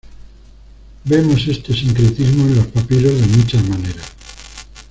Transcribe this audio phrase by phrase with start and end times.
[1.05, 4.09] Vemos este sincretismo en los papiros de muchas maneras.